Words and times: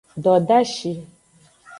Dodashi. 0.23 0.91